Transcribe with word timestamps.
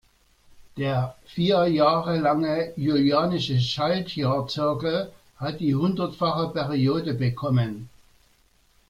Der 0.77 1.15
vier 1.25 1.67
Jahre 1.67 2.17
lange 2.17 2.73
julianische 2.75 3.59
Schaltjahr-Zirkel 3.61 5.11
hat 5.37 5.59
die 5.59 5.75
hundertfache 5.75 6.51
Periode 6.51 7.13
bekommen. 7.13 7.87